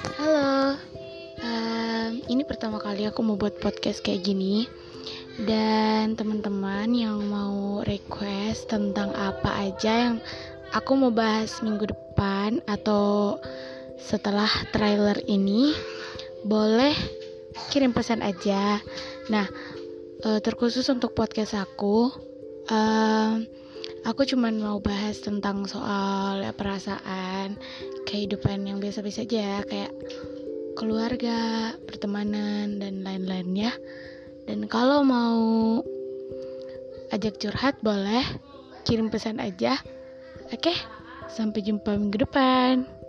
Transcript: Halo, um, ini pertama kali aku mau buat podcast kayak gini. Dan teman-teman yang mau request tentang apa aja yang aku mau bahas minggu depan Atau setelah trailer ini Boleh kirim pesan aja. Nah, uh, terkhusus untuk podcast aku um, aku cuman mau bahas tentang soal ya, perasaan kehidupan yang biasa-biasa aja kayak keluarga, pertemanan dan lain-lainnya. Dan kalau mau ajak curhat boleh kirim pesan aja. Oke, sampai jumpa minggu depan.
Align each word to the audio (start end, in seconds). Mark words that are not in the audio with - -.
Halo, 0.00 0.80
um, 1.44 2.12
ini 2.24 2.40
pertama 2.48 2.80
kali 2.80 3.04
aku 3.04 3.20
mau 3.20 3.36
buat 3.36 3.60
podcast 3.60 4.00
kayak 4.00 4.24
gini. 4.24 4.64
Dan 5.36 6.16
teman-teman 6.16 6.88
yang 6.96 7.20
mau 7.28 7.84
request 7.84 8.72
tentang 8.72 9.12
apa 9.12 9.68
aja 9.68 10.08
yang 10.08 10.16
aku 10.72 10.96
mau 10.96 11.12
bahas 11.12 11.60
minggu 11.60 11.92
depan 11.92 12.64
Atau 12.64 13.40
setelah 14.00 14.48
trailer 14.72 15.20
ini 15.28 15.76
Boleh 16.48 16.96
kirim 17.68 17.92
pesan 17.92 18.24
aja. 18.24 18.80
Nah, 19.28 19.44
uh, 20.24 20.40
terkhusus 20.40 20.88
untuk 20.88 21.12
podcast 21.12 21.52
aku 21.52 22.08
um, 22.72 23.44
aku 24.10 24.26
cuman 24.26 24.58
mau 24.58 24.82
bahas 24.82 25.22
tentang 25.22 25.70
soal 25.70 26.42
ya, 26.42 26.50
perasaan 26.50 27.54
kehidupan 28.10 28.66
yang 28.66 28.82
biasa-biasa 28.82 29.22
aja 29.22 29.62
kayak 29.62 29.94
keluarga, 30.74 31.70
pertemanan 31.86 32.82
dan 32.82 33.06
lain-lainnya. 33.06 33.70
Dan 34.50 34.66
kalau 34.66 35.06
mau 35.06 35.38
ajak 37.14 37.38
curhat 37.38 37.78
boleh 37.86 38.26
kirim 38.82 39.14
pesan 39.14 39.38
aja. 39.38 39.78
Oke, 40.50 40.74
sampai 41.30 41.62
jumpa 41.62 41.94
minggu 41.94 42.26
depan. 42.26 42.99